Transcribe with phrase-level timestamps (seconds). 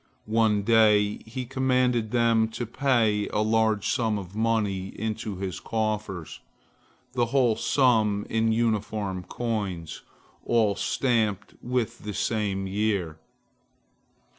[0.25, 6.39] One day he commanded them to pay a large sum of money into his coffers,
[7.13, 10.01] the whole sum in uniform coins,
[10.43, 13.19] all stamped with the same year.